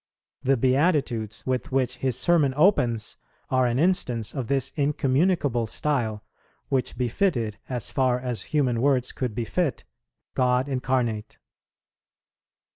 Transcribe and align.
The 0.41 0.57
Beatitudes, 0.57 1.43
with 1.45 1.71
which 1.71 1.97
His 1.97 2.17
Sermon 2.17 2.55
opens, 2.57 3.17
are 3.51 3.67
an 3.67 3.77
instance 3.77 4.33
of 4.33 4.47
this 4.47 4.71
incommunicable 4.75 5.67
style, 5.67 6.23
which 6.69 6.97
befitted, 6.97 7.59
as 7.69 7.91
far 7.91 8.19
as 8.19 8.45
human 8.49 8.81
words 8.81 9.11
could 9.11 9.35
befit, 9.35 9.83
God 10.33 10.67
Incarnate. 10.67 11.37